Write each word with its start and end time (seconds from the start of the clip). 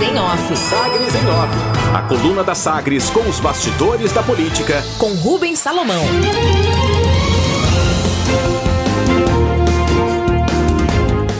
Sagres 0.00 0.14
em 0.14 0.18
Off. 0.18 0.56
Sagres 0.56 1.14
em 1.14 1.26
Off. 1.28 1.94
A 1.94 2.02
coluna 2.02 2.42
da 2.42 2.54
Sagres 2.54 3.10
com 3.10 3.20
os 3.28 3.38
bastidores 3.38 4.12
da 4.12 4.22
política. 4.22 4.82
Com 4.98 5.12
Rubens 5.12 5.58
Salomão. 5.58 6.02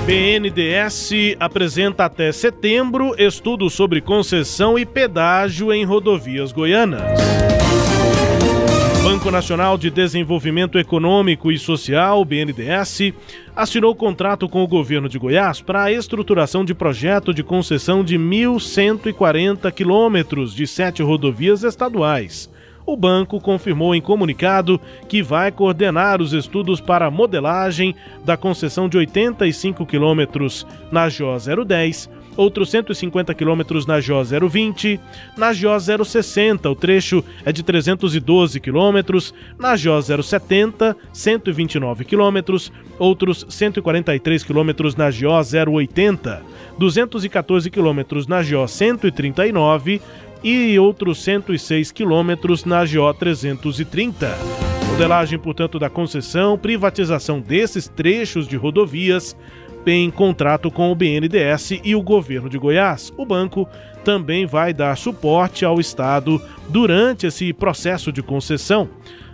BNDES 0.04 1.36
apresenta 1.38 2.04
até 2.04 2.32
setembro 2.32 3.14
estudo 3.16 3.70
sobre 3.70 4.02
concessão 4.02 4.78
e 4.78 4.84
pedágio 4.84 5.72
em 5.72 5.82
rodovias 5.84 6.52
goianas. 6.52 7.39
Banco 9.20 9.32
Nacional 9.32 9.76
de 9.76 9.90
Desenvolvimento 9.90 10.78
Econômico 10.78 11.52
e 11.52 11.58
Social, 11.58 12.24
BNDES, 12.24 13.12
assinou 13.54 13.94
contrato 13.94 14.48
com 14.48 14.64
o 14.64 14.66
governo 14.66 15.10
de 15.10 15.18
Goiás 15.18 15.60
para 15.60 15.82
a 15.82 15.92
estruturação 15.92 16.64
de 16.64 16.72
projeto 16.72 17.34
de 17.34 17.42
concessão 17.42 18.02
de 18.02 18.18
1.140 18.18 19.70
quilômetros 19.72 20.54
de 20.54 20.66
sete 20.66 21.02
rodovias 21.02 21.64
estaduais. 21.64 22.50
O 22.86 22.96
banco 22.96 23.38
confirmou 23.38 23.94
em 23.94 24.00
comunicado 24.00 24.80
que 25.06 25.22
vai 25.22 25.52
coordenar 25.52 26.22
os 26.22 26.32
estudos 26.32 26.80
para 26.80 27.10
modelagem 27.10 27.94
da 28.24 28.38
concessão 28.38 28.88
de 28.88 28.96
85 28.96 29.84
quilômetros 29.84 30.66
na 30.90 31.10
JO 31.10 31.36
010 31.66 32.08
outros 32.40 32.70
150 32.70 33.34
quilômetros 33.34 33.84
na 33.84 34.00
JO 34.00 34.24
020, 34.24 34.98
na 35.36 35.52
JO 35.52 35.78
060 35.78 36.70
o 36.70 36.74
trecho 36.74 37.22
é 37.44 37.52
de 37.52 37.62
312 37.62 38.58
quilômetros, 38.58 39.34
na 39.58 39.76
JO 39.76 40.00
070 40.00 40.96
129 41.12 42.04
quilômetros, 42.06 42.72
outros 42.98 43.44
143 43.46 44.42
quilômetros 44.42 44.96
na 44.96 45.10
JO 45.10 45.28
080, 45.70 46.42
214 46.78 47.70
quilômetros 47.70 48.26
na 48.26 48.42
JO 48.42 48.66
139 48.66 50.00
e 50.42 50.78
outros 50.78 51.22
106 51.22 51.92
quilômetros 51.92 52.64
na 52.64 52.86
GO 52.86 53.12
330. 53.12 54.28
Modelagem, 54.88 55.38
portanto, 55.38 55.78
da 55.78 55.90
concessão, 55.90 56.56
privatização 56.56 57.38
desses 57.38 57.86
trechos 57.86 58.48
de 58.48 58.56
rodovias, 58.56 59.36
em 59.86 60.10
contrato 60.10 60.70
com 60.70 60.90
o 60.90 60.94
BNDES 60.94 61.80
e 61.82 61.94
o 61.94 62.02
governo 62.02 62.48
de 62.48 62.58
Goiás. 62.58 63.12
O 63.16 63.24
banco 63.24 63.68
também 64.04 64.46
vai 64.46 64.72
dar 64.72 64.96
suporte 64.96 65.64
ao 65.64 65.80
Estado 65.80 66.40
durante 66.68 67.26
esse 67.26 67.52
processo 67.52 68.12
de 68.12 68.22
concessão. 68.22 68.88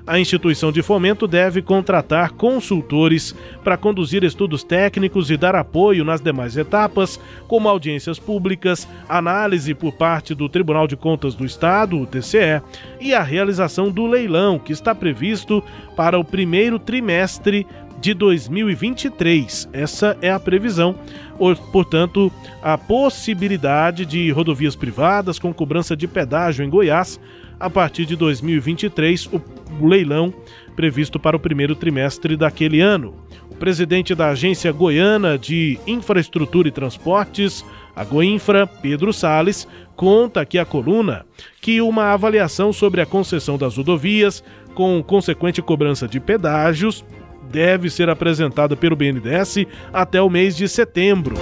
A 0.06 0.20
instituição 0.20 0.70
de 0.70 0.84
fomento 0.84 1.26
deve 1.26 1.60
contratar 1.60 2.30
consultores 2.30 3.34
para 3.64 3.76
conduzir 3.76 4.22
estudos 4.22 4.62
técnicos 4.62 5.32
e 5.32 5.36
dar 5.36 5.56
apoio 5.56 6.04
nas 6.04 6.20
demais 6.20 6.56
etapas, 6.56 7.18
como 7.48 7.68
audiências 7.68 8.16
públicas, 8.16 8.86
análise 9.08 9.74
por 9.74 9.92
parte 9.92 10.32
do 10.32 10.48
Tribunal 10.48 10.86
de 10.86 10.96
Contas 10.96 11.34
do 11.34 11.44
Estado, 11.44 11.98
o 11.98 12.06
TCE, 12.06 12.62
e 13.00 13.12
a 13.12 13.22
realização 13.22 13.90
do 13.90 14.06
leilão, 14.06 14.60
que 14.60 14.72
está 14.72 14.94
previsto 14.94 15.60
para 15.96 16.16
o 16.16 16.24
primeiro 16.24 16.78
trimestre 16.78 17.66
de 18.00 18.14
2023. 18.14 19.68
Essa 19.72 20.16
é 20.20 20.30
a 20.30 20.40
previsão. 20.40 20.94
Portanto, 21.72 22.32
a 22.62 22.78
possibilidade 22.78 24.06
de 24.06 24.30
rodovias 24.30 24.74
privadas 24.74 25.38
com 25.38 25.52
cobrança 25.52 25.96
de 25.96 26.06
pedágio 26.06 26.64
em 26.64 26.70
Goiás 26.70 27.20
a 27.58 27.70
partir 27.70 28.04
de 28.04 28.16
2023, 28.16 29.26
o 29.32 29.40
leilão 29.80 30.32
previsto 30.74 31.18
para 31.18 31.36
o 31.36 31.40
primeiro 31.40 31.74
trimestre 31.74 32.36
daquele 32.36 32.80
ano. 32.80 33.14
O 33.50 33.56
presidente 33.56 34.14
da 34.14 34.28
Agência 34.28 34.70
Goiana 34.70 35.38
de 35.38 35.78
Infraestrutura 35.86 36.68
e 36.68 36.70
Transportes, 36.70 37.64
a 37.94 38.04
Goinfra, 38.04 38.66
Pedro 38.66 39.10
Sales, 39.12 39.66
conta 39.96 40.42
aqui 40.42 40.58
a 40.58 40.66
coluna 40.66 41.24
que 41.62 41.80
uma 41.80 42.12
avaliação 42.12 42.72
sobre 42.74 43.00
a 43.00 43.06
concessão 43.06 43.56
das 43.56 43.78
rodovias, 43.78 44.44
com 44.74 45.02
consequente 45.02 45.62
cobrança 45.62 46.06
de 46.06 46.20
pedágios, 46.20 47.02
deve 47.46 47.88
ser 47.88 48.10
apresentada 48.10 48.76
pelo 48.76 48.96
BNDES 48.96 49.66
até 49.92 50.20
o 50.20 50.28
mês 50.28 50.56
de 50.56 50.68
setembro. 50.68 51.34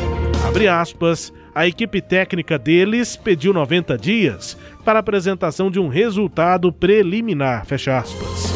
Abre 0.46 0.68
aspas. 0.68 1.32
A 1.54 1.68
equipe 1.68 2.00
técnica 2.00 2.58
deles 2.58 3.16
pediu 3.16 3.52
90 3.52 3.96
dias 3.96 4.58
para 4.84 4.98
apresentação 4.98 5.70
de 5.70 5.78
um 5.78 5.88
resultado 5.88 6.72
preliminar, 6.72 7.64
fecha 7.64 7.98
aspas. 7.98 8.53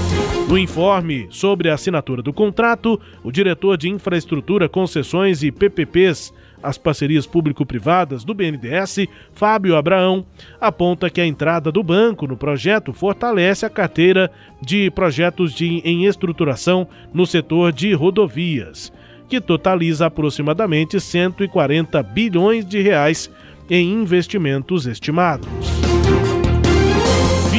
No 0.48 0.56
informe 0.56 1.26
sobre 1.28 1.68
a 1.68 1.74
assinatura 1.74 2.22
do 2.22 2.32
contrato, 2.32 2.98
o 3.22 3.30
diretor 3.30 3.76
de 3.76 3.90
Infraestrutura, 3.90 4.66
Concessões 4.66 5.42
e 5.42 5.52
PPPs 5.52 6.32
as 6.62 6.76
parcerias 6.76 7.26
público-privadas 7.26 8.24
do 8.24 8.34
BNDES, 8.34 9.06
Fábio 9.32 9.76
Abraão, 9.76 10.24
aponta 10.60 11.08
que 11.10 11.20
a 11.20 11.26
entrada 11.26 11.70
do 11.70 11.82
banco 11.82 12.26
no 12.26 12.36
projeto 12.36 12.92
fortalece 12.92 13.64
a 13.64 13.70
carteira 13.70 14.30
de 14.60 14.90
projetos 14.90 15.52
de, 15.52 15.80
em 15.84 16.06
estruturação 16.06 16.88
no 17.12 17.26
setor 17.26 17.72
de 17.72 17.92
rodovias, 17.92 18.92
que 19.28 19.40
totaliza 19.40 20.06
aproximadamente 20.06 20.98
140 20.98 22.02
bilhões 22.02 22.66
de 22.66 22.80
reais 22.80 23.30
em 23.70 23.92
investimentos 23.92 24.86
estimados. 24.86 25.87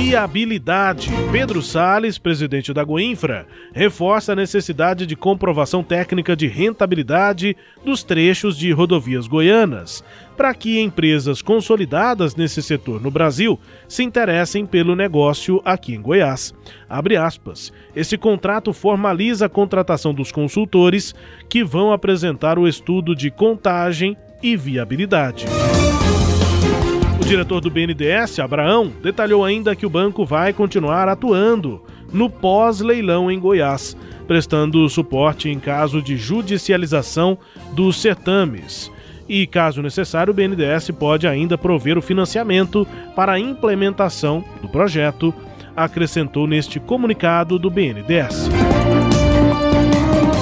Viabilidade. 0.10 1.12
Pedro 1.32 1.62
Sales, 1.62 2.18
presidente 2.18 2.74
da 2.74 2.84
Goinfra, 2.84 3.46
reforça 3.72 4.32
a 4.32 4.36
necessidade 4.36 5.06
de 5.06 5.16
comprovação 5.16 5.84
técnica 5.84 6.36
de 6.36 6.48
rentabilidade 6.48 7.56
dos 7.86 8.02
trechos 8.02 8.58
de 8.58 8.72
rodovias 8.72 9.28
goianas, 9.28 10.04
para 10.36 10.52
que 10.56 10.80
empresas 10.80 11.44
consolidadas 11.44 12.36
nesse 12.36 12.64
setor 12.64 13.00
no 13.00 13.12
Brasil 13.12 13.60
se 13.88 14.02
interessem 14.02 14.66
pelo 14.66 14.96
negócio 14.96 15.62
aqui 15.64 15.94
em 15.94 16.02
Goiás. 16.02 16.56
Abre 16.90 17.16
aspas. 17.16 17.72
Esse 17.96 18.18
contrato 18.18 18.74
formaliza 18.74 19.46
a 19.46 19.50
contratação 19.50 20.12
dos 20.12 20.32
consultores 20.32 21.14
que 21.48 21.64
vão 21.64 21.94
apresentar 21.94 22.58
o 22.58 22.68
estudo 22.68 23.16
de 23.16 23.30
contagem 23.30 24.18
e 24.42 24.58
viabilidade 24.58 25.46
diretor 27.26 27.62
do 27.62 27.70
BNDES, 27.70 28.40
Abraão, 28.40 28.92
detalhou 29.02 29.44
ainda 29.46 29.76
que 29.76 29.86
o 29.86 29.90
banco 29.90 30.26
vai 30.26 30.54
continuar 30.54 31.08
atuando 31.08 31.82
no 32.12 32.30
pós-leilão 32.30 33.30
em 33.30 33.40
Goiás, 33.40 33.96
prestando 34.28 34.90
suporte 34.90 35.50
em 35.50 35.60
caso 35.60 36.02
de 36.02 36.18
judicialização 36.18 37.38
dos 37.74 38.02
certames. 38.02 38.92
E, 39.28 39.46
caso 39.46 39.82
necessário, 39.82 40.32
o 40.32 40.34
BNDES 40.34 40.90
pode 40.92 41.28
ainda 41.28 41.58
prover 41.58 41.98
o 41.98 42.02
financiamento 42.02 42.88
para 43.16 43.34
a 43.34 43.40
implementação 43.40 44.44
do 44.62 44.68
projeto, 44.68 45.34
acrescentou 45.76 46.48
neste 46.48 46.80
comunicado 46.80 47.60
do 47.60 47.70
BNDES. 47.70 48.50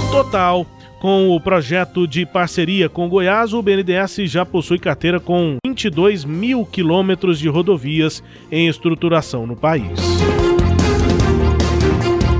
Total 0.10 0.66
com 1.00 1.30
o 1.30 1.40
projeto 1.40 2.08
de 2.08 2.26
parceria 2.26 2.90
com 2.90 3.08
Goiás, 3.08 3.54
o 3.54 3.62
BNDES 3.62 4.16
já 4.26 4.46
possui 4.46 4.80
carteira 4.80 5.20
com 5.20 5.58
22 5.66 6.26
mil 6.26 6.66
quilômetros 6.66 7.40
de 7.40 7.48
rodovias 7.48 8.24
em 8.52 8.68
estruturação 8.68 9.46
no 9.46 9.56
país. 9.56 10.00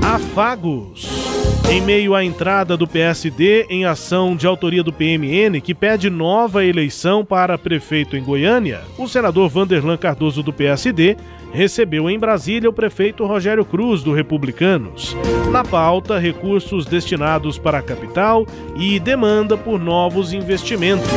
Afagos. 0.02 1.28
Em 1.70 1.82
meio 1.82 2.14
à 2.14 2.24
entrada 2.24 2.78
do 2.78 2.88
PSD 2.88 3.66
em 3.68 3.84
ação 3.84 4.34
de 4.34 4.46
autoria 4.46 4.82
do 4.82 4.90
PMN, 4.90 5.60
que 5.60 5.74
pede 5.74 6.08
nova 6.08 6.64
eleição 6.64 7.22
para 7.22 7.58
prefeito 7.58 8.16
em 8.16 8.24
Goiânia, 8.24 8.80
o 8.96 9.06
senador 9.06 9.50
Vanderlan 9.50 9.98
Cardoso 9.98 10.42
do 10.42 10.50
PSD 10.50 11.14
recebeu 11.52 12.08
em 12.08 12.18
Brasília 12.18 12.68
o 12.68 12.72
prefeito 12.72 13.26
Rogério 13.26 13.64
Cruz, 13.64 14.02
do 14.02 14.12
Republicanos. 14.12 15.16
Na 15.50 15.64
pauta, 15.64 16.18
recursos 16.18 16.86
destinados 16.86 17.58
para 17.58 17.78
a 17.78 17.82
capital 17.82 18.46
e 18.76 19.00
demanda 19.00 19.56
por 19.56 19.80
novos 19.80 20.32
investimentos. 20.32 21.08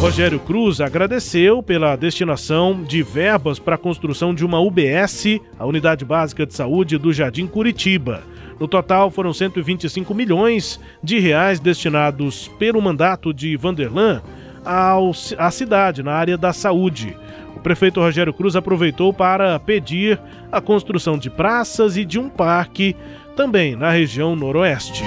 Rogério 0.00 0.40
Cruz 0.40 0.80
agradeceu 0.80 1.62
pela 1.62 1.94
destinação 1.94 2.82
de 2.82 3.02
verbas 3.02 3.58
para 3.58 3.74
a 3.74 3.78
construção 3.78 4.34
de 4.34 4.46
uma 4.46 4.58
UBS, 4.58 5.40
a 5.58 5.66
Unidade 5.66 6.06
Básica 6.06 6.46
de 6.46 6.54
Saúde 6.54 6.96
do 6.96 7.12
Jardim 7.12 7.46
Curitiba. 7.46 8.22
No 8.58 8.66
total, 8.66 9.10
foram 9.10 9.32
125 9.32 10.14
milhões 10.14 10.80
de 11.02 11.18
reais 11.18 11.60
destinados 11.60 12.48
pelo 12.58 12.80
mandato 12.80 13.32
de 13.32 13.56
Vanderlan 13.56 14.22
à 15.38 15.50
cidade, 15.50 16.02
na 16.02 16.12
área 16.12 16.36
da 16.36 16.52
saúde. 16.52 17.16
O 17.60 17.62
prefeito 17.62 18.00
Rogério 18.00 18.32
Cruz 18.32 18.56
aproveitou 18.56 19.12
para 19.12 19.58
pedir 19.60 20.18
a 20.50 20.62
construção 20.62 21.18
de 21.18 21.28
praças 21.28 21.94
e 21.94 22.06
de 22.06 22.18
um 22.18 22.26
parque 22.26 22.96
também 23.36 23.76
na 23.76 23.90
região 23.90 24.34
noroeste. 24.34 25.04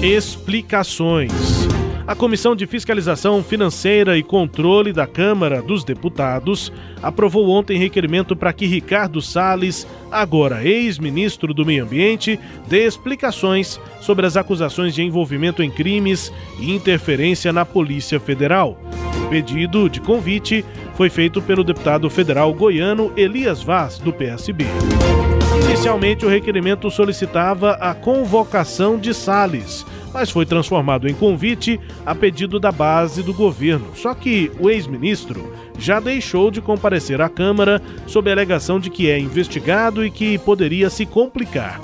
Explicações. 0.00 1.32
A 2.06 2.14
Comissão 2.14 2.54
de 2.54 2.64
Fiscalização 2.64 3.42
Financeira 3.42 4.16
e 4.16 4.22
Controle 4.22 4.92
da 4.92 5.04
Câmara 5.04 5.60
dos 5.60 5.82
Deputados 5.82 6.72
aprovou 7.02 7.48
ontem 7.48 7.76
requerimento 7.76 8.36
para 8.36 8.52
que 8.52 8.66
Ricardo 8.66 9.20
Salles, 9.20 9.84
agora 10.12 10.64
ex-ministro 10.64 11.52
do 11.52 11.66
Meio 11.66 11.82
Ambiente, 11.82 12.38
dê 12.68 12.86
explicações 12.86 13.80
sobre 14.00 14.24
as 14.24 14.36
acusações 14.36 14.94
de 14.94 15.02
envolvimento 15.02 15.60
em 15.60 15.70
crimes 15.72 16.32
e 16.60 16.70
interferência 16.70 17.52
na 17.52 17.64
Polícia 17.64 18.20
Federal. 18.20 18.78
Pedido 19.28 19.88
de 19.88 20.00
convite 20.00 20.64
foi 20.94 21.10
feito 21.10 21.42
pelo 21.42 21.64
deputado 21.64 22.08
federal 22.08 22.52
goiano 22.54 23.12
Elias 23.16 23.62
Vaz, 23.62 23.98
do 23.98 24.12
PSB. 24.12 24.64
Inicialmente, 25.64 26.24
o 26.24 26.28
requerimento 26.28 26.90
solicitava 26.90 27.72
a 27.72 27.92
convocação 27.92 28.96
de 28.96 29.12
Salles, 29.12 29.84
mas 30.14 30.30
foi 30.30 30.46
transformado 30.46 31.08
em 31.08 31.14
convite 31.14 31.80
a 32.04 32.14
pedido 32.14 32.60
da 32.60 32.70
base 32.70 33.22
do 33.22 33.34
governo. 33.34 33.86
Só 33.94 34.14
que 34.14 34.50
o 34.60 34.70
ex-ministro 34.70 35.52
já 35.76 35.98
deixou 35.98 36.50
de 36.50 36.60
comparecer 36.60 37.20
à 37.20 37.28
Câmara 37.28 37.82
sob 38.06 38.30
a 38.30 38.32
alegação 38.32 38.78
de 38.78 38.90
que 38.90 39.10
é 39.10 39.18
investigado 39.18 40.06
e 40.06 40.10
que 40.10 40.38
poderia 40.38 40.88
se 40.88 41.04
complicar. 41.04 41.80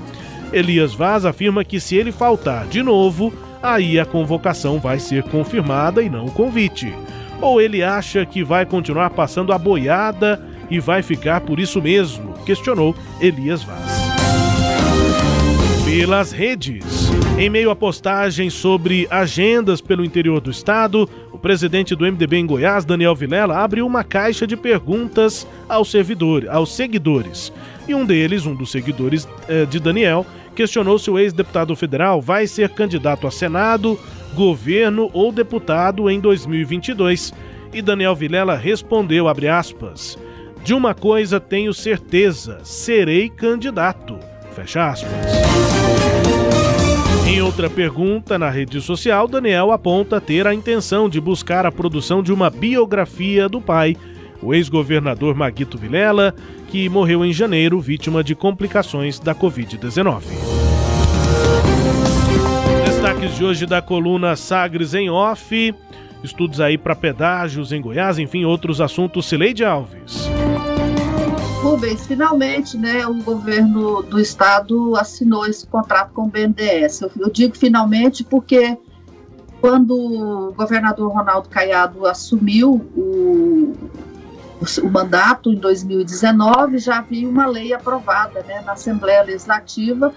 Elias 0.53 0.95
Vaz 0.95 1.25
afirma 1.25 1.65
que 1.65 1.81
se 1.81 1.97
ele 1.97 2.13
faltar 2.13 2.67
de 2.67 2.83
novo, 2.83 3.33
aí 3.63 3.99
a 3.99 4.07
convocação 4.07 4.79
vai 4.79 4.99
ser 4.99 5.25
confirmada 5.25 6.03
e 6.03 6.09
não 6.09 6.27
o 6.27 6.31
convite. 6.31 6.95
Ou 7.43 7.61
ele 7.61 7.83
acha 7.83 8.25
que 8.25 8.45
vai 8.45 8.65
continuar 8.65 9.11
passando 9.11 9.53
a 9.53 9.59
boiada 9.59 10.41
e 10.71 10.79
vai 10.79 11.03
ficar 11.03 11.41
por 11.41 11.59
isso 11.59 11.83
mesmo? 11.83 12.33
Questionou 12.47 12.95
Elias 13.21 13.65
Vaz. 13.65 14.01
Pelas 15.85 16.31
redes. 16.31 17.11
Em 17.37 17.51
meio 17.51 17.71
a 17.71 17.77
postagens 17.77 18.55
sobre 18.55 19.09
agendas 19.11 19.81
pelo 19.81 20.05
interior 20.05 20.41
do 20.41 20.53
estado, 20.53 21.09
o 21.33 21.39
presidente 21.39 21.97
do 21.97 22.05
MDB 22.05 22.37
em 22.37 22.47
Goiás, 22.47 22.85
Daniel 22.85 23.17
Vilela, 23.17 23.59
abriu 23.59 23.87
uma 23.87 24.05
caixa 24.05 24.47
de 24.47 24.57
perguntas 24.57 25.47
aos, 25.69 25.91
servidores, 25.91 26.49
aos 26.49 26.73
seguidores. 26.75 27.53
E 27.89 27.95
um 27.95 28.05
deles, 28.05 28.47
um 28.47 28.55
dos 28.55 28.71
seguidores 28.71 29.27
eh, 29.49 29.67
de 29.67 29.81
Daniel, 29.81 30.25
questionou 30.55 30.99
se 30.99 31.11
o 31.11 31.19
ex-deputado 31.19 31.75
federal 31.75 32.23
vai 32.23 32.47
ser 32.47 32.69
candidato 32.69 33.27
a 33.27 33.31
Senado, 33.31 33.99
governo 34.35 35.11
ou 35.13 35.33
deputado 35.33 36.09
em 36.11 36.21
2022. 36.21 37.33
E 37.73 37.81
Daniel 37.81 38.15
Vilela 38.15 38.55
respondeu, 38.55 39.27
aspas, 39.29 40.19
de 40.63 40.75
uma 40.75 40.95
coisa 40.95 41.41
tenho 41.41 41.73
certeza, 41.73 42.61
serei 42.63 43.29
candidato. 43.29 44.19
Fecha 44.55 44.91
aspas. 44.91 45.11
Em 47.27 47.41
outra 47.41 47.71
pergunta 47.71 48.39
na 48.39 48.51
rede 48.51 48.81
social, 48.81 49.27
Daniel 49.27 49.73
aponta 49.73 50.21
ter 50.21 50.47
a 50.47 50.55
intenção 50.55 51.09
de 51.09 51.21
buscar 51.21 51.65
a 51.65 51.73
produção 51.73 52.23
de 52.23 52.33
uma 52.33 52.51
biografia 52.51 53.49
do 53.49 53.61
pai, 53.61 53.97
o 54.43 54.53
ex-governador 54.53 55.35
Maguito 55.35 55.79
Vilela, 55.79 56.35
que 56.69 56.89
morreu 56.89 57.25
em 57.25 57.33
janeiro 57.33 57.81
vítima 57.81 58.23
de 58.23 58.35
complicações 58.35 59.19
da 59.19 59.35
Covid-19. 59.35 60.72
Destaques 63.23 63.37
de 63.37 63.45
hoje 63.45 63.67
da 63.67 63.81
coluna 63.81 64.35
Sagres 64.35 64.95
em 64.95 65.09
Off, 65.09 65.75
estudos 66.25 66.61
aí 66.61 66.77
para 66.77 66.97
pedágios 66.97 67.71
em 67.71 67.81
Goiás, 67.81 68.19
enfim, 68.19 68.45
outros 68.45 68.81
assuntos. 68.81 69.29
Cileide 69.29 69.65
Alves. 69.65 70.29
Rubens, 71.63 72.05
finalmente, 72.05 72.77
né, 72.77 73.07
o 73.07 73.15
governo 73.23 74.03
do 74.03 74.19
estado 74.19 74.97
assinou 74.97 75.47
esse 75.47 75.65
contrato 75.69 76.13
com 76.13 76.23
o 76.23 76.29
BNDES. 76.29 77.03
Eu, 77.03 77.11
eu 77.17 77.31
digo 77.31 77.57
finalmente 77.57 78.25
porque 78.25 78.77
quando 79.61 79.95
o 79.95 80.53
governador 80.55 81.13
Ronaldo 81.13 81.49
Caiado 81.49 82.05
assumiu 82.07 82.73
o, 82.97 83.75
o, 84.61 84.87
o, 84.87 84.91
mandato 84.91 85.53
em 85.53 85.57
2019, 85.57 86.79
já 86.79 86.99
havia 86.99 87.29
uma 87.29 87.47
lei 87.47 87.73
aprovada 87.73 88.43
né, 88.43 88.63
na 88.67 88.73
Assembleia 88.73 89.23
Legislativa 89.23 90.13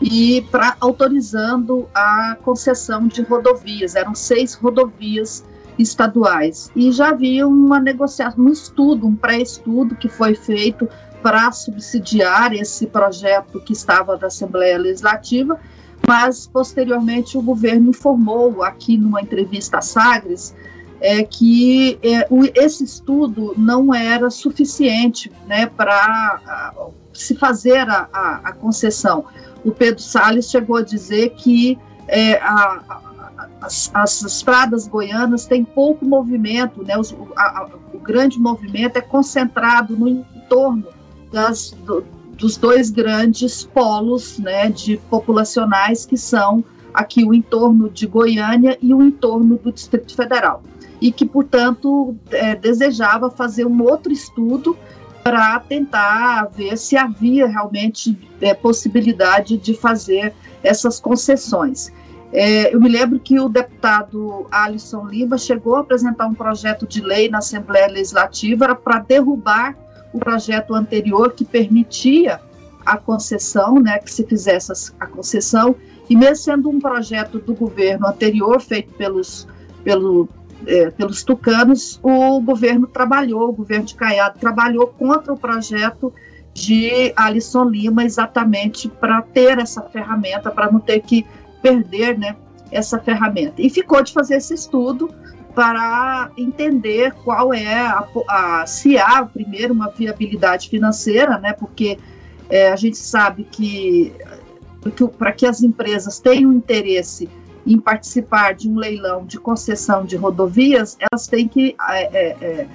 e 0.00 0.42
para 0.50 0.76
autorizando 0.80 1.88
a 1.94 2.36
concessão 2.42 3.06
de 3.06 3.22
rodovias. 3.22 3.94
Eram 3.94 4.14
seis 4.14 4.54
rodovias 4.54 5.44
estaduais. 5.78 6.70
E 6.74 6.90
já 6.92 7.10
havia 7.10 7.46
uma 7.46 7.78
negociação, 7.78 8.44
um 8.44 8.48
estudo, 8.48 9.06
um 9.06 9.14
pré-estudo 9.14 9.94
que 9.94 10.08
foi 10.08 10.34
feito 10.34 10.88
para 11.22 11.50
subsidiar 11.50 12.52
esse 12.52 12.86
projeto 12.86 13.60
que 13.60 13.72
estava 13.72 14.16
da 14.16 14.28
Assembleia 14.28 14.78
Legislativa, 14.78 15.58
mas 16.06 16.46
posteriormente 16.46 17.36
o 17.36 17.42
governo 17.42 17.90
informou 17.90 18.62
aqui 18.62 18.96
numa 18.96 19.20
entrevista 19.20 19.78
à 19.78 19.82
Sagres 19.82 20.54
é, 21.00 21.22
que 21.22 21.98
é, 22.02 22.26
o, 22.30 22.44
esse 22.54 22.84
estudo 22.84 23.54
não 23.56 23.94
era 23.94 24.30
suficiente 24.30 25.30
né, 25.46 25.66
para 25.66 26.72
se 27.12 27.34
fazer 27.34 27.88
a, 27.88 28.08
a, 28.12 28.40
a, 28.44 28.52
concessão. 28.52 29.24
O 29.66 29.72
Pedro 29.72 30.00
Salles 30.00 30.48
chegou 30.48 30.76
a 30.76 30.82
dizer 30.82 31.30
que 31.30 31.76
é, 32.06 32.34
a, 32.36 33.00
as, 33.60 33.90
as 33.92 34.22
estradas 34.22 34.86
goianas 34.86 35.44
têm 35.44 35.64
pouco 35.64 36.04
movimento, 36.04 36.84
né? 36.84 36.96
Os, 36.96 37.12
a, 37.34 37.62
a, 37.62 37.68
o 37.92 37.98
grande 37.98 38.38
movimento 38.38 38.96
é 38.96 39.00
concentrado 39.00 39.96
no 39.96 40.06
entorno 40.06 40.86
das, 41.32 41.72
do, 41.84 42.04
dos 42.38 42.56
dois 42.56 42.90
grandes 42.90 43.64
polos 43.64 44.38
né, 44.38 44.70
de 44.70 44.98
populacionais 45.10 46.06
que 46.06 46.16
são 46.16 46.64
aqui 46.94 47.24
o 47.24 47.34
entorno 47.34 47.90
de 47.90 48.06
Goiânia 48.06 48.78
e 48.80 48.94
o 48.94 49.02
entorno 49.02 49.58
do 49.58 49.72
Distrito 49.72 50.14
Federal. 50.14 50.62
E 51.00 51.10
que, 51.10 51.26
portanto, 51.26 52.14
é, 52.30 52.54
desejava 52.54 53.30
fazer 53.30 53.66
um 53.66 53.82
outro 53.82 54.12
estudo 54.12 54.78
para 55.26 55.58
tentar 55.58 56.44
ver 56.54 56.78
se 56.78 56.96
havia 56.96 57.48
realmente 57.48 58.16
é, 58.40 58.54
possibilidade 58.54 59.58
de 59.58 59.74
fazer 59.74 60.32
essas 60.62 61.00
concessões. 61.00 61.92
É, 62.32 62.72
eu 62.72 62.80
me 62.80 62.88
lembro 62.88 63.18
que 63.18 63.36
o 63.40 63.48
deputado 63.48 64.46
Alisson 64.52 65.04
Lima 65.08 65.36
chegou 65.36 65.74
a 65.74 65.80
apresentar 65.80 66.28
um 66.28 66.34
projeto 66.34 66.86
de 66.86 67.00
lei 67.00 67.28
na 67.28 67.38
Assembleia 67.38 67.88
Legislativa 67.88 68.72
para 68.76 69.00
derrubar 69.00 69.76
o 70.12 70.20
projeto 70.20 70.76
anterior 70.76 71.32
que 71.32 71.44
permitia 71.44 72.40
a 72.84 72.96
concessão, 72.96 73.80
né, 73.80 73.98
que 73.98 74.12
se 74.12 74.24
fizesse 74.24 74.92
a 75.00 75.08
concessão, 75.08 75.74
e 76.08 76.14
mesmo 76.14 76.36
sendo 76.36 76.70
um 76.70 76.78
projeto 76.78 77.40
do 77.40 77.52
governo 77.52 78.06
anterior, 78.06 78.60
feito 78.60 78.94
pelos, 78.94 79.48
pelo, 79.82 80.28
é, 80.66 80.90
pelos 80.90 81.22
tucanos, 81.22 82.00
o 82.02 82.40
governo 82.40 82.86
trabalhou, 82.86 83.48
o 83.48 83.52
governo 83.52 83.84
de 83.84 83.94
Caiado 83.94 84.38
trabalhou 84.38 84.86
contra 84.86 85.32
o 85.32 85.38
projeto 85.38 86.12
de 86.54 87.12
Alisson 87.16 87.64
Lima, 87.64 88.04
exatamente 88.04 88.88
para 88.88 89.20
ter 89.20 89.58
essa 89.58 89.82
ferramenta, 89.82 90.50
para 90.50 90.70
não 90.70 90.80
ter 90.80 91.00
que 91.00 91.26
perder 91.60 92.18
né, 92.18 92.34
essa 92.70 92.98
ferramenta. 92.98 93.60
E 93.60 93.68
ficou 93.68 94.02
de 94.02 94.12
fazer 94.12 94.36
esse 94.36 94.54
estudo 94.54 95.10
para 95.54 96.30
entender 96.36 97.12
qual 97.24 97.52
é 97.52 97.74
a, 97.74 98.06
a 98.28 98.66
se 98.66 98.98
há 98.98 99.24
primeiro 99.24 99.74
uma 99.74 99.90
viabilidade 99.90 100.68
financeira, 100.68 101.38
né, 101.38 101.52
porque 101.52 101.98
é, 102.48 102.70
a 102.70 102.76
gente 102.76 102.96
sabe 102.96 103.44
que, 103.44 104.12
que 104.94 105.08
para 105.08 105.32
que 105.32 105.46
as 105.46 105.62
empresas 105.62 106.18
tenham 106.18 106.52
interesse 106.52 107.28
em 107.66 107.78
participar 107.78 108.54
de 108.54 108.70
um 108.70 108.76
leilão 108.76 109.26
de 109.26 109.38
concessão 109.38 110.04
de 110.04 110.16
rodovias, 110.16 110.96
elas 111.00 111.26
têm 111.26 111.48
que 111.48 111.74
é, 111.88 112.02
é, 112.02 112.36
é 112.40 112.68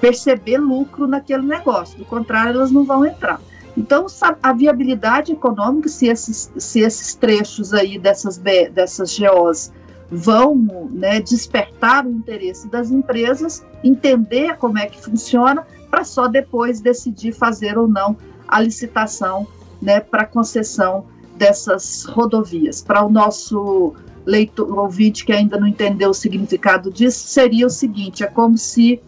perceber 0.00 0.58
lucro 0.58 1.06
naquele 1.06 1.46
negócio, 1.46 1.98
do 1.98 2.04
contrário, 2.04 2.52
elas 2.52 2.70
não 2.70 2.84
vão 2.84 3.04
entrar. 3.04 3.40
Então, 3.76 4.06
a 4.42 4.52
viabilidade 4.52 5.32
econômica, 5.32 5.88
se 5.88 6.08
esses, 6.08 6.50
se 6.56 6.80
esses 6.80 7.14
trechos 7.14 7.72
aí 7.72 7.98
dessas, 7.98 8.36
dessas 8.36 9.18
GOs 9.18 9.72
vão 10.10 10.56
né, 10.90 11.20
despertar 11.20 12.04
o 12.04 12.10
interesse 12.10 12.68
das 12.68 12.90
empresas, 12.90 13.64
entender 13.84 14.56
como 14.56 14.78
é 14.78 14.86
que 14.86 15.00
funciona, 15.00 15.66
para 15.90 16.04
só 16.04 16.26
depois 16.26 16.80
decidir 16.80 17.32
fazer 17.32 17.78
ou 17.78 17.86
não 17.86 18.16
a 18.48 18.60
licitação 18.60 19.46
né, 19.80 20.00
para 20.00 20.26
concessão 20.26 21.06
dessas 21.40 22.04
rodovias. 22.04 22.82
Para 22.82 23.04
o 23.04 23.10
nosso 23.10 23.94
leitor, 24.26 24.78
ouvinte 24.78 25.24
que 25.24 25.32
ainda 25.32 25.58
não 25.58 25.66
entendeu 25.66 26.10
o 26.10 26.14
significado 26.14 26.92
disso, 26.92 27.26
seria 27.26 27.66
o 27.66 27.70
seguinte: 27.70 28.22
é 28.22 28.26
como 28.26 28.56
se, 28.58 29.00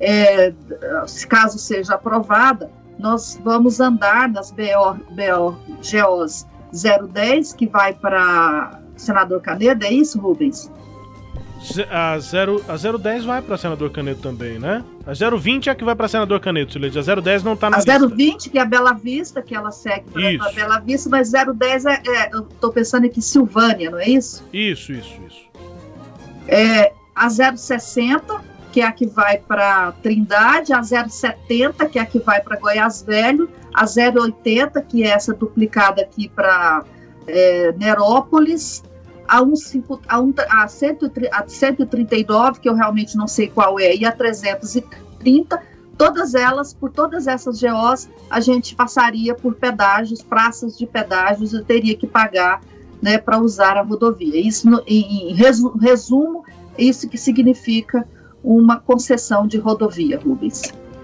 é, 0.00 0.52
caso 1.28 1.58
seja 1.58 1.94
aprovada, 1.94 2.70
nós 2.98 3.40
vamos 3.42 3.78
andar 3.80 4.28
nas 4.28 4.50
BO, 4.50 4.94
BO, 5.14 5.56
GOs 5.80 6.44
010, 6.72 7.52
que 7.52 7.66
vai 7.68 7.94
para 7.94 8.80
Senador 8.96 9.40
Canedo, 9.40 9.84
é 9.84 9.92
isso, 9.92 10.18
Rubens? 10.18 10.70
A, 11.90 12.18
0, 12.18 12.64
a 12.68 12.76
010 12.76 13.24
vai 13.24 13.42
para 13.42 13.56
Senador 13.56 13.90
Canedo 13.90 14.20
também, 14.20 14.58
né? 14.58 14.84
A 15.06 15.12
020 15.12 15.68
é 15.68 15.72
a 15.72 15.74
que 15.74 15.84
vai 15.84 15.94
para 15.94 16.08
Senador 16.08 16.40
Canedo, 16.40 16.72
Sileide. 16.72 16.98
A 16.98 17.02
010 17.02 17.42
não 17.42 17.54
está 17.54 17.68
na 17.68 17.76
A 17.76 17.80
lista. 17.80 18.08
020, 18.08 18.50
que 18.50 18.58
é 18.58 18.62
a 18.62 18.64
Bela 18.64 18.92
Vista, 18.92 19.42
que 19.42 19.54
ela 19.54 19.70
segue 19.70 20.04
para 20.38 20.48
a 20.48 20.52
Bela 20.52 20.78
Vista, 20.78 21.10
mas 21.10 21.30
010 21.30 21.86
é, 21.86 22.02
é 22.06 22.30
eu 22.32 22.40
estou 22.42 22.72
pensando 22.72 23.06
aqui 23.06 23.20
Silvânia, 23.20 23.90
não 23.90 23.98
é 23.98 24.08
isso? 24.08 24.44
Isso, 24.52 24.92
isso, 24.92 25.14
isso. 25.26 25.46
É, 26.48 26.92
a 27.14 27.28
060, 27.28 28.40
que 28.72 28.80
é 28.80 28.84
a 28.84 28.92
que 28.92 29.06
vai 29.06 29.38
para 29.38 29.92
Trindade, 30.02 30.72
a 30.72 30.82
070, 30.82 31.86
que 31.86 31.98
é 31.98 32.02
a 32.02 32.06
que 32.06 32.18
vai 32.18 32.40
para 32.40 32.56
Goiás 32.56 33.02
Velho, 33.02 33.48
a 33.74 33.84
080, 33.84 34.80
que 34.82 35.02
é 35.02 35.08
essa 35.08 35.34
duplicada 35.34 36.02
aqui 36.02 36.28
para 36.28 36.84
é, 37.26 37.72
Nerópolis, 37.76 38.82
a, 39.28 39.42
1, 39.42 39.54
a, 40.08 40.20
1, 40.20 40.34
a, 40.48 40.68
139, 41.48 42.60
que 42.60 42.68
eu 42.68 42.74
realmente 42.74 43.16
não 43.16 43.26
sei 43.26 43.48
qual 43.48 43.78
é, 43.78 43.94
e 43.94 44.04
a 44.04 44.12
330, 44.12 45.60
todas 45.96 46.34
elas, 46.34 46.74
por 46.74 46.90
todas 46.90 47.26
essas 47.26 47.60
GOs, 47.60 48.08
a 48.30 48.40
gente 48.40 48.74
passaria 48.74 49.34
por 49.34 49.54
pedágios, 49.54 50.22
praças 50.22 50.76
de 50.76 50.86
pedágios, 50.86 51.52
e 51.52 51.62
teria 51.64 51.96
que 51.96 52.06
pagar 52.06 52.60
né, 53.00 53.18
para 53.18 53.38
usar 53.38 53.76
a 53.76 53.82
rodovia. 53.82 54.40
Isso, 54.40 54.68
no, 54.68 54.82
em, 54.86 55.30
em 55.30 55.34
resumo, 55.34 56.44
isso 56.78 57.08
que 57.08 57.18
significa 57.18 58.06
uma 58.42 58.78
concessão 58.78 59.46
de 59.46 59.58
rodovia, 59.58 60.18
Rubens. 60.18 60.62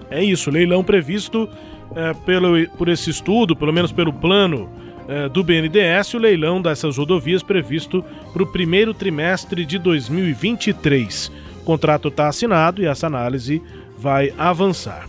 É 0.09 0.23
isso, 0.23 0.49
leilão 0.49 0.83
previsto 0.83 1.49
é, 1.95 2.13
pelo, 2.13 2.67
por 2.77 2.87
esse 2.87 3.09
estudo, 3.09 3.55
pelo 3.55 3.73
menos 3.73 3.91
pelo 3.91 4.13
plano 4.13 4.69
é, 5.07 5.29
do 5.29 5.43
BNDES, 5.43 6.13
o 6.13 6.17
leilão 6.17 6.61
dessas 6.61 6.97
rodovias 6.97 7.43
previsto 7.43 8.03
para 8.31 8.43
o 8.43 8.47
primeiro 8.47 8.93
trimestre 8.93 9.65
de 9.65 9.77
2023. 9.77 11.31
O 11.61 11.63
contrato 11.65 12.07
está 12.07 12.27
assinado 12.27 12.81
e 12.81 12.85
essa 12.85 13.07
análise 13.07 13.61
vai 13.97 14.33
avançar. 14.37 15.07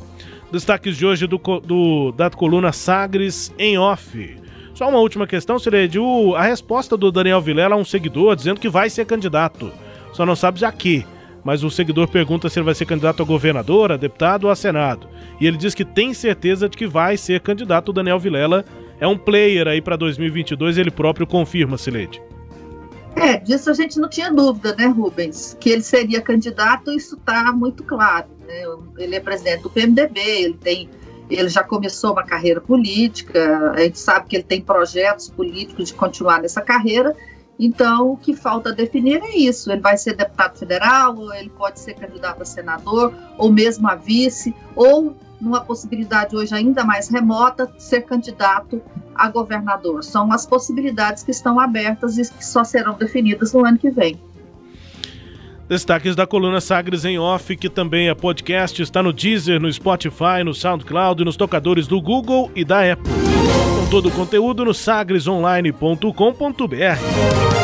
Destaques 0.52 0.96
de 0.96 1.04
hoje 1.04 1.26
do, 1.26 1.38
do, 1.38 2.12
da 2.12 2.30
coluna 2.30 2.72
Sagres 2.72 3.52
em 3.58 3.76
off. 3.76 4.36
Só 4.74 4.88
uma 4.88 4.98
última 4.98 5.26
questão, 5.26 5.58
Sileide. 5.58 5.98
A 6.36 6.42
resposta 6.42 6.96
do 6.96 7.10
Daniel 7.10 7.40
Vilela 7.40 7.74
a 7.74 7.78
um 7.78 7.84
seguidor 7.84 8.34
dizendo 8.36 8.60
que 8.60 8.68
vai 8.68 8.90
ser 8.90 9.04
candidato. 9.06 9.72
Só 10.12 10.26
não 10.26 10.36
sabe 10.36 10.60
já 10.60 10.70
que. 10.70 11.04
Mas 11.44 11.62
o 11.62 11.70
seguidor 11.70 12.08
pergunta 12.08 12.48
se 12.48 12.58
ele 12.58 12.64
vai 12.64 12.74
ser 12.74 12.86
candidato 12.86 13.22
a 13.22 13.26
governador, 13.26 13.92
a 13.92 13.96
deputado 13.96 14.44
ou 14.44 14.50
a 14.50 14.56
senado. 14.56 15.08
E 15.40 15.46
ele 15.46 15.56
diz 15.56 15.74
que 15.74 15.84
tem 15.84 16.14
certeza 16.14 16.68
de 16.68 16.76
que 16.76 16.86
vai 16.86 17.16
ser 17.16 17.40
candidato. 17.40 17.90
O 17.90 17.92
Daniel 17.92 18.18
Vilela 18.18 18.64
é 19.04 19.08
um 19.08 19.18
player 19.18 19.68
aí 19.68 19.82
para 19.82 19.96
2022, 19.96 20.78
ele 20.78 20.90
próprio 20.90 21.26
confirma, 21.26 21.76
Sileide. 21.76 22.22
É, 23.14 23.36
disso 23.36 23.70
a 23.70 23.74
gente 23.74 24.00
não 24.00 24.08
tinha 24.08 24.32
dúvida, 24.32 24.74
né, 24.74 24.86
Rubens? 24.86 25.56
Que 25.60 25.70
ele 25.70 25.82
seria 25.82 26.20
candidato, 26.20 26.90
isso 26.90 27.14
está 27.14 27.52
muito 27.52 27.84
claro. 27.84 28.26
Né? 28.46 28.64
Ele 28.98 29.14
é 29.14 29.20
presidente 29.20 29.62
do 29.62 29.70
PMDB, 29.70 30.20
ele 30.20 30.54
tem 30.54 30.88
ele 31.30 31.48
já 31.48 31.62
começou 31.64 32.12
uma 32.12 32.22
carreira 32.22 32.60
política, 32.60 33.72
a 33.72 33.80
gente 33.80 33.98
sabe 33.98 34.28
que 34.28 34.36
ele 34.36 34.42
tem 34.42 34.60
projetos 34.60 35.30
políticos 35.30 35.88
de 35.88 35.94
continuar 35.94 36.42
nessa 36.42 36.60
carreira, 36.60 37.16
então 37.58 38.12
o 38.12 38.16
que 38.16 38.34
falta 38.34 38.72
definir 38.72 39.22
é 39.22 39.36
isso: 39.36 39.72
ele 39.72 39.80
vai 39.80 39.96
ser 39.96 40.14
deputado 40.14 40.58
federal, 40.58 41.16
ou 41.16 41.32
ele 41.34 41.48
pode 41.48 41.80
ser 41.80 41.94
candidato 41.94 42.42
a 42.42 42.44
senador, 42.44 43.14
ou 43.38 43.50
mesmo 43.50 43.88
a 43.88 43.94
vice, 43.94 44.54
ou 44.76 45.16
numa 45.44 45.60
possibilidade 45.60 46.34
hoje 46.34 46.54
ainda 46.54 46.84
mais 46.84 47.08
remota, 47.08 47.70
ser 47.78 48.02
candidato 48.02 48.80
a 49.14 49.28
governador. 49.28 50.02
São 50.02 50.32
as 50.32 50.46
possibilidades 50.46 51.22
que 51.22 51.30
estão 51.30 51.60
abertas 51.60 52.18
e 52.18 52.22
que 52.22 52.44
só 52.44 52.64
serão 52.64 52.94
definidas 52.94 53.52
no 53.52 53.64
ano 53.64 53.78
que 53.78 53.90
vem. 53.90 54.18
Destaques 55.68 56.14
da 56.14 56.26
coluna 56.26 56.60
Sagres 56.60 57.06
em 57.06 57.18
Off, 57.18 57.56
que 57.56 57.70
também 57.70 58.08
é 58.08 58.14
podcast, 58.14 58.82
está 58.82 59.02
no 59.02 59.12
Deezer, 59.12 59.60
no 59.60 59.72
Spotify, 59.72 60.44
no 60.44 60.52
SoundCloud 60.52 61.22
e 61.22 61.24
nos 61.24 61.36
tocadores 61.36 61.86
do 61.86 62.02
Google 62.02 62.50
e 62.54 62.64
da 62.64 62.92
Apple. 62.92 63.10
Com 63.80 63.90
todo 63.90 64.08
o 64.08 64.10
conteúdo 64.10 64.64
no 64.64 64.74
sagresonline.com.br. 64.74 67.63